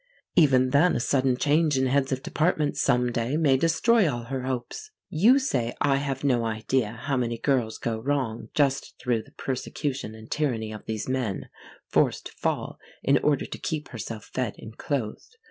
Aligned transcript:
Even 0.35 0.71
then 0.71 0.95
a 0.95 0.99
sudden 0.99 1.37
change 1.37 1.77
in 1.77 1.85
heads 1.85 2.11
of 2.11 2.23
departments 2.23 2.81
some 2.81 3.11
day 3.11 3.37
may 3.37 3.55
destroy 3.55 4.11
all 4.11 4.23
her 4.23 4.41
hopes. 4.45 4.89
You 5.09 5.37
say 5.37 5.75
I 5.79 5.97
have 5.97 6.23
no 6.23 6.43
idea 6.43 6.93
how 7.03 7.15
many 7.17 7.37
girls 7.37 7.77
go 7.77 7.99
wrong 7.99 8.49
just 8.55 8.95
through 8.97 9.21
the 9.21 9.31
persecution 9.33 10.15
and 10.15 10.31
tyranny 10.31 10.71
of 10.71 10.85
these 10.85 11.07
men 11.07 11.49
forced 11.87 12.25
to 12.25 12.31
fall 12.31 12.79
in 13.03 13.19
order 13.19 13.45
to 13.45 13.57
keep 13.59 13.89
herself 13.89 14.31
fed 14.33 14.55
and 14.57 14.75
clothed. 14.75 15.35